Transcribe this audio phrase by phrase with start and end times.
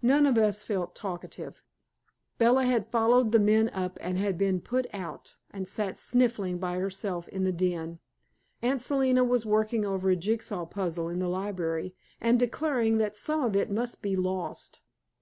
[0.00, 1.62] None of us felt talkative.
[2.38, 6.78] Bella had followed the men up and had been put out, and sat sniffling by
[6.78, 7.98] herself in the den.
[8.62, 13.14] Aunt Selina was working over a jig saw puzzle in the library, and declaring that
[13.14, 14.80] some of it must be lost.